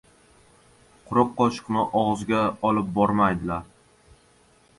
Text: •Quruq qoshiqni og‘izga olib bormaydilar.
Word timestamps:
•Quruq 1.09 1.33
qoshiqni 1.41 1.83
og‘izga 1.99 2.41
olib 2.71 2.91
bormaydilar. 2.97 3.71